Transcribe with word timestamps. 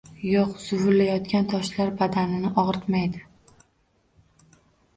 Yo‘q 0.27 0.53
zuvillayotgan 0.67 1.45
toshlar 1.51 1.93
badanini 2.01 2.53
og‘ritmaydi 2.63 3.25